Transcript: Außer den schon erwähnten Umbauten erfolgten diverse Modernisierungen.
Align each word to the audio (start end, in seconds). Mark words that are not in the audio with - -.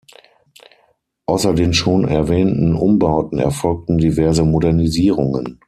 Außer 1.27 1.53
den 1.53 1.75
schon 1.75 2.05
erwähnten 2.05 2.73
Umbauten 2.75 3.37
erfolgten 3.37 3.99
diverse 3.99 4.43
Modernisierungen. 4.43 5.59